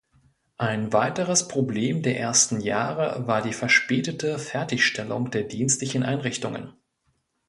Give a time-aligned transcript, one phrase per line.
[0.57, 6.73] Als weiteres Problem der ersten Jahre war die verspätete Fertigstellung der dienstlichen Einrichtungen.